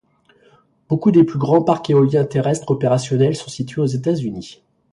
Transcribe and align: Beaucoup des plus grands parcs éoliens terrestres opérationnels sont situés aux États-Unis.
Beaucoup 0.89 1.11
des 1.11 1.23
plus 1.23 1.37
grands 1.37 1.61
parcs 1.61 1.91
éoliens 1.91 2.25
terrestres 2.25 2.71
opérationnels 2.71 3.35
sont 3.35 3.51
situés 3.51 3.81
aux 3.81 3.85
États-Unis. 3.85 4.63